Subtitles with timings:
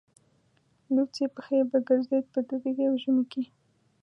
[0.93, 3.43] لوڅې پښې به ګرځېد په دوبي او ژمي کې.